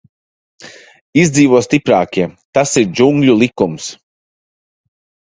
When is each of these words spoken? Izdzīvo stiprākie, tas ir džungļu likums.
Izdzīvo 1.23 1.59
stiprākie, 1.65 2.25
tas 2.59 2.73
ir 2.81 2.87
džungļu 3.01 3.37
likums. 3.43 3.91